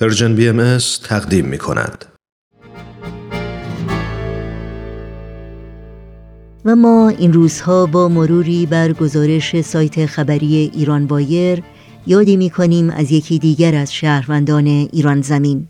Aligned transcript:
Persian 0.00 0.34
BM 0.34 0.78
تقدیم 1.04 1.44
می 1.44 1.58
کند. 1.58 2.04
و 6.64 6.76
ما 6.76 7.08
این 7.08 7.32
روزها 7.32 7.86
با 7.86 8.08
مروری 8.08 8.66
بر 8.66 8.92
گزارش 8.92 9.60
سایت 9.60 10.06
خبری 10.06 10.70
ایران 10.74 11.04
وایر 11.04 11.62
یادی 12.06 12.36
می 12.36 12.50
کنیم 12.50 12.90
از 12.90 13.12
یکی 13.12 13.38
دیگر 13.38 13.74
از 13.74 13.94
شهروندان 13.94 14.66
ایران 14.66 15.22
زمین 15.22 15.68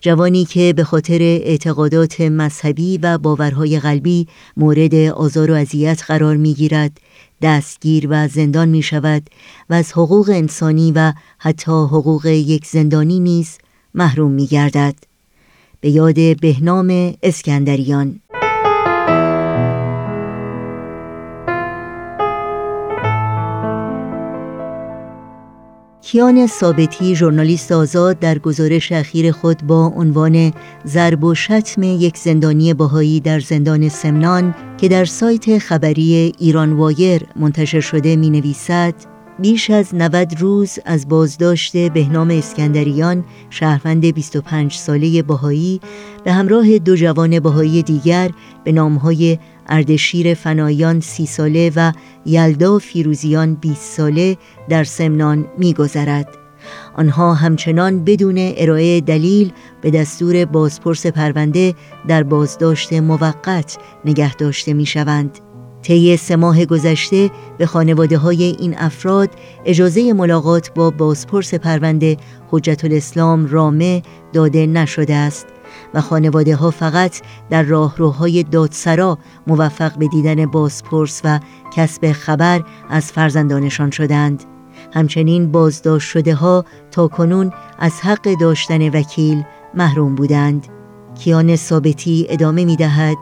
جوانی 0.00 0.44
که 0.44 0.72
به 0.72 0.84
خاطر 0.84 1.22
اعتقادات 1.22 2.20
مذهبی 2.20 2.98
و 2.98 3.18
باورهای 3.18 3.80
قلبی 3.80 4.26
مورد 4.56 4.94
آزار 4.94 5.50
و 5.50 5.54
اذیت 5.54 6.02
قرار 6.06 6.36
می 6.36 6.54
گیرد 6.54 7.00
دستگیر 7.42 8.06
و 8.10 8.28
زندان 8.28 8.68
می 8.68 8.82
شود 8.82 9.30
و 9.70 9.74
از 9.74 9.92
حقوق 9.92 10.28
انسانی 10.28 10.92
و 10.92 11.12
حتی 11.38 11.72
حقوق 11.72 12.26
یک 12.26 12.66
زندانی 12.66 13.20
نیز 13.20 13.58
محروم 13.94 14.30
می 14.30 14.46
گردد 14.46 14.94
به 15.80 15.90
یاد 15.90 16.40
بهنام 16.40 17.14
اسکندریان. 17.22 18.20
کیان 26.10 26.46
ثابتی 26.46 27.16
ژورنالیست 27.16 27.72
آزاد 27.72 28.18
در 28.18 28.38
گزارش 28.38 28.92
اخیر 28.92 29.32
خود 29.32 29.66
با 29.66 29.92
عنوان 29.96 30.52
ضرب 30.86 31.24
و 31.24 31.34
شتم 31.34 31.82
یک 31.82 32.16
زندانی 32.16 32.74
باهایی 32.74 33.20
در 33.20 33.40
زندان 33.40 33.88
سمنان 33.88 34.54
که 34.78 34.88
در 34.88 35.04
سایت 35.04 35.58
خبری 35.58 36.32
ایران 36.38 36.72
وایر 36.72 37.26
منتشر 37.36 37.80
شده 37.80 38.16
می 38.16 38.30
نویسد 38.30 38.94
بیش 39.38 39.70
از 39.70 39.94
90 39.94 40.40
روز 40.40 40.78
از 40.84 41.08
بازداشت 41.08 41.76
بهنام 41.76 42.30
اسکندریان 42.30 43.24
شهروند 43.50 44.06
25 44.06 44.74
ساله 44.74 45.22
باهایی 45.22 45.80
به 46.24 46.32
همراه 46.32 46.78
دو 46.78 46.96
جوان 46.96 47.40
باهایی 47.40 47.82
دیگر 47.82 48.30
به 48.64 48.72
نامهای 48.72 49.38
اردشیر 49.66 50.34
فنایان 50.34 51.00
سی 51.00 51.26
ساله 51.26 51.72
و 51.76 51.92
یلدا 52.26 52.78
فیروزیان 52.78 53.54
20 53.54 53.96
ساله 53.96 54.36
در 54.68 54.84
سمنان 54.84 55.46
میگذرد. 55.58 56.28
آنها 56.96 57.34
همچنان 57.34 58.04
بدون 58.04 58.36
ارائه 58.38 59.00
دلیل 59.00 59.52
به 59.80 59.90
دستور 59.90 60.44
بازپرس 60.44 61.06
پرونده 61.06 61.74
در 62.08 62.22
بازداشت 62.22 62.92
موقت 62.92 63.78
نگه 64.04 64.34
داشته 64.34 64.72
می 64.72 64.86
شوند. 64.86 65.47
طی 65.82 66.16
سه 66.16 66.36
ماه 66.36 66.64
گذشته 66.64 67.30
به 67.58 67.66
خانواده 67.66 68.18
های 68.18 68.42
این 68.42 68.78
افراد 68.78 69.30
اجازه 69.64 70.12
ملاقات 70.12 70.74
با 70.74 70.90
بازپرس 70.90 71.54
پرونده 71.54 72.16
حجت 72.50 72.84
الاسلام 72.84 73.46
رامه 73.46 74.02
داده 74.32 74.66
نشده 74.66 75.14
است 75.14 75.46
و 75.94 76.00
خانواده 76.00 76.56
ها 76.56 76.70
فقط 76.70 77.20
در 77.50 77.62
راهروهای 77.62 78.42
دادسرا 78.42 79.18
موفق 79.46 79.98
به 79.98 80.06
دیدن 80.06 80.46
بازپرس 80.46 81.20
و 81.24 81.40
کسب 81.76 82.12
خبر 82.12 82.62
از 82.90 83.12
فرزندانشان 83.12 83.90
شدند. 83.90 84.44
همچنین 84.92 85.52
بازداشت 85.52 86.10
شده 86.10 86.34
ها 86.34 86.64
تا 86.90 87.08
کنون 87.08 87.52
از 87.78 88.00
حق 88.00 88.38
داشتن 88.40 88.88
وکیل 88.88 89.44
محروم 89.74 90.14
بودند. 90.14 90.66
کیان 91.18 91.56
ثابتی 91.56 92.26
ادامه 92.28 92.64
می 92.64 92.76
دهد 92.76 93.16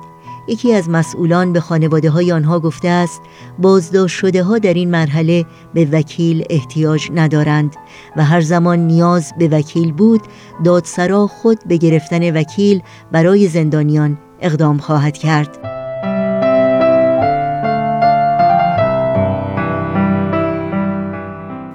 یکی 0.48 0.72
از 0.72 0.90
مسئولان 0.90 1.52
به 1.52 1.60
خانواده 1.60 2.10
های 2.10 2.32
آنها 2.32 2.60
گفته 2.60 2.88
است 2.88 3.20
بازداشت 3.58 4.18
شده 4.18 4.42
ها 4.42 4.58
در 4.58 4.74
این 4.74 4.90
مرحله 4.90 5.44
به 5.74 5.88
وکیل 5.92 6.44
احتیاج 6.50 7.08
ندارند 7.14 7.76
و 8.16 8.24
هر 8.24 8.40
زمان 8.40 8.78
نیاز 8.78 9.32
به 9.38 9.48
وکیل 9.48 9.92
بود 9.92 10.20
دادسرا 10.64 11.26
خود 11.26 11.58
به 11.66 11.76
گرفتن 11.76 12.36
وکیل 12.36 12.82
برای 13.12 13.48
زندانیان 13.48 14.18
اقدام 14.40 14.78
خواهد 14.78 15.18
کرد. 15.18 15.58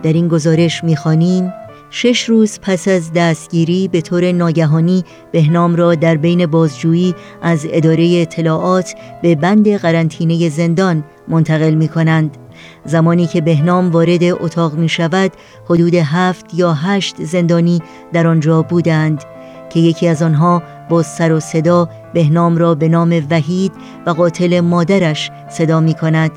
در 0.04 0.14
این 0.14 0.28
گزارش 0.28 0.84
می‌خوانیم 0.84 1.54
شش 1.94 2.24
روز 2.24 2.60
پس 2.62 2.88
از 2.88 3.14
دستگیری 3.14 3.88
به 3.88 4.02
طور 4.02 4.32
ناگهانی 4.32 5.04
بهنام 5.32 5.76
را 5.76 5.96
در 5.96 6.18
بین 6.18 6.46
بازجویی 6.46 7.16
از 7.42 7.68
اداره 7.70 8.22
اطلاعات 8.22 8.94
به 9.22 9.36
بند 9.36 9.76
قرنطینه 9.76 10.50
زندان 10.50 11.04
منتقل 11.28 11.74
می 11.74 11.88
کنند. 11.88 12.38
زمانی 12.86 13.28
که 13.28 13.42
بهنام 13.42 13.92
وارد 13.92 14.24
اتاق 14.24 14.74
می 14.74 14.90
شود 14.90 15.32
حدود 15.66 15.96
هفت 15.96 16.54
یا 16.54 16.74
هشت 16.74 17.24
زندانی 17.24 17.82
در 18.14 18.28
آنجا 18.28 18.62
بودند 18.62 19.24
که 19.70 19.80
یکی 19.80 20.08
از 20.08 20.22
آنها 20.22 20.64
با 20.90 21.04
سر 21.04 21.32
و 21.32 21.40
صدا 21.40 21.90
بهنام 22.14 22.58
را 22.58 22.76
به 22.76 22.90
نام 22.90 23.28
وحید 23.30 23.72
و 24.06 24.10
قاتل 24.10 24.60
مادرش 24.60 25.32
صدا 25.50 25.80
می 25.80 25.94
کند 25.94 26.32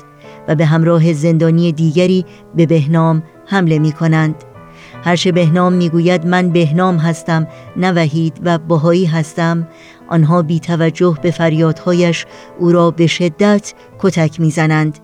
و 0.47 0.55
به 0.55 0.65
همراه 0.65 1.13
زندانی 1.13 1.71
دیگری 1.71 2.25
به 2.55 2.65
بهنام 2.65 3.23
حمله 3.45 3.79
می 3.79 3.91
کنند. 3.91 4.35
هرچه 5.05 5.31
بهنام 5.31 5.73
می‌گوید 5.73 6.27
من 6.27 6.49
بهنام 6.49 6.97
هستم 6.97 7.47
نه 7.77 7.91
وحید 7.91 8.39
و 8.43 8.57
باهایی 8.57 9.05
هستم. 9.05 9.67
آنها 10.07 10.41
بی 10.41 10.59
توجه 10.59 11.17
به 11.21 11.31
فریادهایش 11.31 12.25
او 12.59 12.71
را 12.71 12.91
به 12.91 13.07
شدت 13.07 13.73
کتک 13.99 14.39
می‌زنند. 14.39 14.99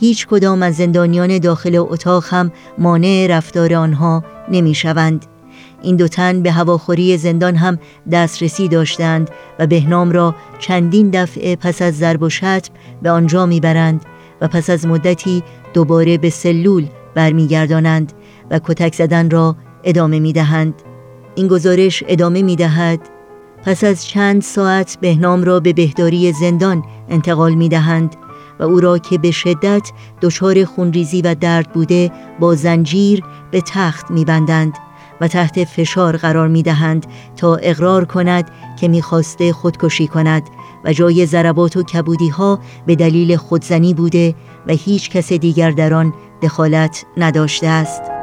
هیچ 0.00 0.26
کدام 0.26 0.62
از 0.62 0.76
زندانیان 0.76 1.38
داخل 1.38 1.76
اتاق 1.76 2.24
هم 2.28 2.52
مانع 2.78 3.26
رفتار 3.30 3.74
آنها 3.74 4.24
نمی‌شوند. 4.50 5.26
این 5.82 5.96
دو 5.96 6.08
تن 6.08 6.42
به 6.42 6.52
هواخوری 6.52 7.16
زندان 7.16 7.56
هم 7.56 7.78
دسترسی 8.12 8.68
داشتند 8.68 9.30
و 9.58 9.66
بهنام 9.66 10.12
را 10.12 10.34
چندین 10.58 11.10
دفعه 11.10 11.56
پس 11.56 11.82
از 11.82 11.98
ضرب 11.98 12.22
و 12.22 12.28
شتم 12.28 12.74
به 13.02 13.10
آنجا 13.10 13.46
می‌برند 13.46 14.04
و 14.40 14.48
پس 14.48 14.70
از 14.70 14.86
مدتی 14.86 15.42
دوباره 15.74 16.18
به 16.18 16.30
سلول 16.30 16.86
برمیگردانند. 17.14 18.12
و 18.50 18.60
کتک 18.64 18.94
زدن 18.94 19.30
را 19.30 19.56
ادامه 19.84 20.20
می 20.20 20.32
دهند. 20.32 20.74
این 21.34 21.48
گزارش 21.48 22.04
ادامه 22.08 22.42
می 22.42 22.56
دهد 22.56 23.00
پس 23.64 23.84
از 23.84 24.06
چند 24.06 24.42
ساعت 24.42 24.98
بهنام 25.00 25.44
را 25.44 25.60
به 25.60 25.72
بهداری 25.72 26.32
زندان 26.32 26.84
انتقال 27.08 27.54
می 27.54 27.68
دهند 27.68 28.16
و 28.60 28.62
او 28.62 28.80
را 28.80 28.98
که 28.98 29.18
به 29.18 29.30
شدت 29.30 29.92
دچار 30.22 30.64
خونریزی 30.64 31.22
و 31.22 31.34
درد 31.34 31.72
بوده 31.72 32.10
با 32.40 32.54
زنجیر 32.54 33.24
به 33.50 33.60
تخت 33.60 34.10
می 34.10 34.24
بندند 34.24 34.72
و 35.20 35.28
تحت 35.28 35.64
فشار 35.64 36.16
قرار 36.16 36.48
می 36.48 36.62
دهند 36.62 37.06
تا 37.36 37.56
اقرار 37.56 38.04
کند 38.04 38.50
که 38.80 38.88
می‌خواسته 38.88 39.52
خودکشی 39.52 40.06
کند 40.06 40.42
و 40.84 40.92
جای 40.92 41.26
ضربات 41.26 41.76
و 41.76 41.82
کبودی 41.82 42.28
ها 42.28 42.58
به 42.86 42.96
دلیل 42.96 43.36
خودزنی 43.36 43.94
بوده 43.94 44.34
و 44.66 44.72
هیچ 44.72 45.10
کس 45.10 45.32
دیگر 45.32 45.70
در 45.70 45.94
آن 45.94 46.14
دخالت 46.42 47.04
نداشته 47.16 47.66
است. 47.66 48.13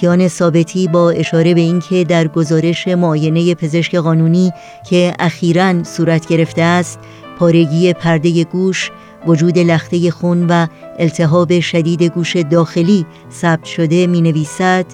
کیان 0.00 0.28
ثابتی 0.28 0.88
با 0.88 1.10
اشاره 1.10 1.54
به 1.54 1.60
اینکه 1.60 2.04
در 2.04 2.28
گزارش 2.28 2.88
معاینه 2.88 3.54
پزشک 3.54 3.94
قانونی 3.94 4.52
که 4.86 5.14
اخیرا 5.18 5.84
صورت 5.84 6.26
گرفته 6.26 6.62
است 6.62 6.98
پارگی 7.38 7.92
پرده 7.92 8.44
گوش 8.44 8.90
وجود 9.26 9.58
لخته 9.58 10.10
خون 10.10 10.46
و 10.46 10.66
التهاب 10.98 11.60
شدید 11.60 12.02
گوش 12.02 12.36
داخلی 12.36 13.06
ثبت 13.32 13.64
شده 13.64 14.06
می 14.06 14.20
نویسد 14.20 14.86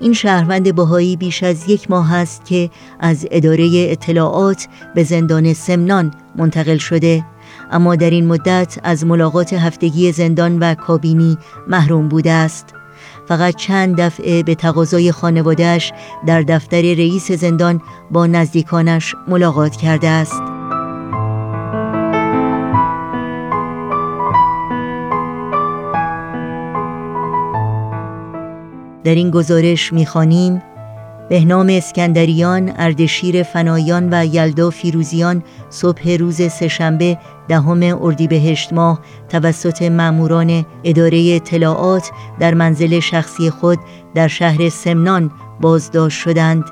این 0.00 0.12
شهروند 0.12 0.74
باهایی 0.74 1.16
بیش 1.16 1.42
از 1.42 1.68
یک 1.68 1.90
ماه 1.90 2.14
است 2.14 2.44
که 2.44 2.70
از 3.00 3.26
اداره 3.30 3.86
اطلاعات 3.90 4.68
به 4.94 5.04
زندان 5.04 5.54
سمنان 5.54 6.14
منتقل 6.36 6.76
شده. 6.76 7.24
اما 7.70 7.96
در 7.96 8.10
این 8.10 8.26
مدت 8.26 8.78
از 8.82 9.06
ملاقات 9.06 9.52
هفتگی 9.52 10.12
زندان 10.12 10.58
و 10.58 10.74
کابینی 10.74 11.38
محروم 11.68 12.08
بوده 12.08 12.32
است. 12.32 12.75
فقط 13.28 13.54
چند 13.54 14.00
دفعه 14.00 14.42
به 14.42 14.54
تقاضای 14.54 15.12
خانوادهش 15.12 15.92
در 16.26 16.42
دفتر 16.42 16.80
رئیس 16.80 17.32
زندان 17.32 17.80
با 18.10 18.26
نزدیکانش 18.26 19.14
ملاقات 19.28 19.76
کرده 19.76 20.08
است. 20.08 20.42
در 29.04 29.14
این 29.14 29.30
گزارش 29.30 29.92
می‌خوانیم 29.92 30.62
بهنام 31.28 31.66
اسکندریان، 31.70 32.72
اردشیر 32.76 33.42
فنایان 33.42 34.08
و 34.12 34.26
یلدا 34.26 34.70
فیروزیان 34.70 35.42
صبح 35.70 36.16
روز 36.16 36.42
سهشنبه 36.42 37.18
دهم 37.48 37.98
اردیبهشت 38.02 38.72
ماه 38.72 39.00
توسط 39.28 39.82
ماموران 39.82 40.66
اداره 40.84 41.34
اطلاعات 41.34 42.10
در 42.38 42.54
منزل 42.54 43.00
شخصی 43.00 43.50
خود 43.50 43.78
در 44.14 44.28
شهر 44.28 44.68
سمنان 44.68 45.30
بازداشت 45.60 46.20
شدند. 46.20 46.64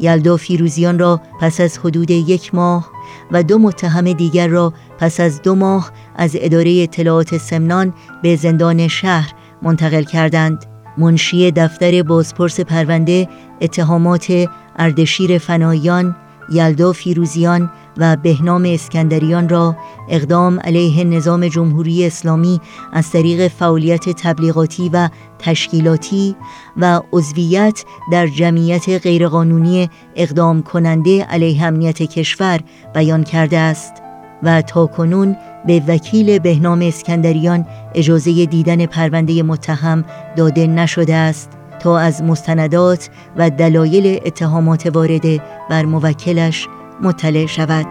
یلدا 0.00 0.36
فیروزیان 0.36 0.98
را 0.98 1.20
پس 1.40 1.60
از 1.60 1.78
حدود 1.78 2.10
یک 2.10 2.54
ماه 2.54 2.90
و 3.32 3.42
دو 3.42 3.58
متهم 3.58 4.12
دیگر 4.12 4.48
را 4.48 4.72
پس 4.98 5.20
از 5.20 5.42
دو 5.42 5.54
ماه 5.54 5.92
از 6.16 6.36
اداره 6.40 6.82
اطلاعات 6.82 7.36
سمنان 7.36 7.94
به 8.22 8.36
زندان 8.36 8.88
شهر 8.88 9.32
منتقل 9.62 10.02
کردند 10.02 10.71
منشی 10.98 11.50
دفتر 11.50 12.02
بازپرس 12.02 12.60
پرونده 12.60 13.28
اتهامات 13.60 14.32
اردشیر 14.78 15.38
فنایان 15.38 16.16
یلدا 16.52 16.92
فیروزیان 16.92 17.70
و 17.96 18.16
بهنام 18.16 18.64
اسکندریان 18.66 19.48
را 19.48 19.76
اقدام 20.08 20.60
علیه 20.60 21.04
نظام 21.04 21.48
جمهوری 21.48 22.06
اسلامی 22.06 22.60
از 22.92 23.10
طریق 23.10 23.48
فعالیت 23.48 24.08
تبلیغاتی 24.08 24.88
و 24.88 25.08
تشکیلاتی 25.38 26.36
و 26.76 27.00
عضویت 27.12 27.84
در 28.12 28.26
جمعیت 28.26 28.88
غیرقانونی 28.88 29.90
اقدام 30.16 30.62
کننده 30.62 31.24
علیه 31.24 31.64
امنیت 31.64 32.02
کشور 32.02 32.60
بیان 32.94 33.24
کرده 33.24 33.58
است. 33.58 34.01
و 34.42 34.62
تا 34.62 34.86
کنون 34.86 35.36
به 35.66 35.82
وکیل 35.88 36.38
بهنام 36.38 36.82
اسکندریان 36.82 37.66
اجازه 37.94 38.46
دیدن 38.46 38.86
پرونده 38.86 39.42
متهم 39.42 40.04
داده 40.36 40.66
نشده 40.66 41.14
است 41.14 41.50
تا 41.80 41.98
از 41.98 42.22
مستندات 42.22 43.10
و 43.36 43.50
دلایل 43.50 44.20
اتهامات 44.26 44.86
وارده 44.86 45.40
بر 45.70 45.84
موکلش 45.84 46.68
مطلع 47.02 47.46
شود. 47.46 47.86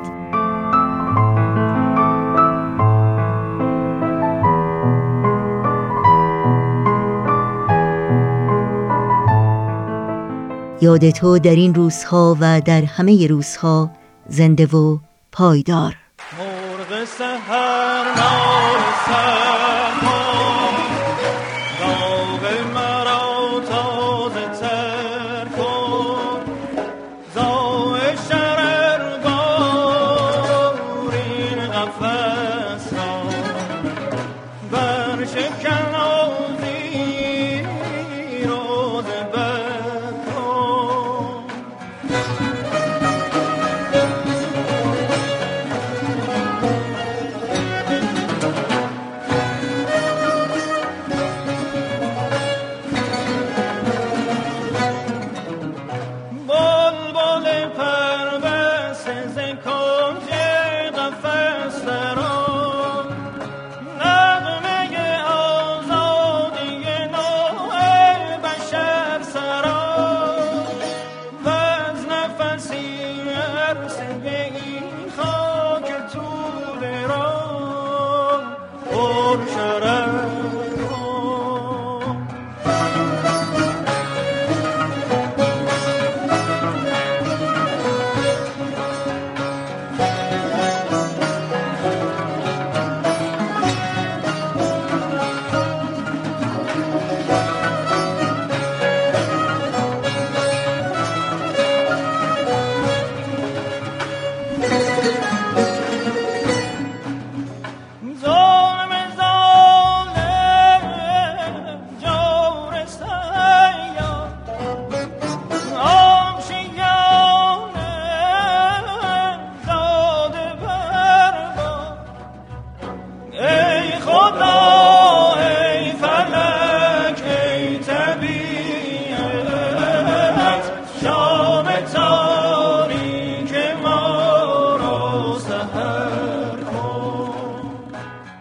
یاد 10.81 11.09
تو 11.09 11.39
در 11.39 11.55
این 11.55 11.75
روزها 11.75 12.37
و 12.39 12.61
در 12.61 12.81
همه 12.81 13.27
روزها 13.27 13.91
زنده 14.27 14.65
و 14.65 14.97
پایدار. 15.31 16.00
سهر 17.05 18.03
نار 18.17 18.79
سهر 19.05 20.01
داغ 21.79 22.43
مرا 22.73 23.61
تازه 23.69 24.45
تر 24.59 25.45
کن. 25.57 26.41
زاو 27.35 27.97
شرر 28.29 29.01
بارین 29.23 30.49
قفص 31.67 32.85
را. 32.93 33.13
برشکن 34.71 35.80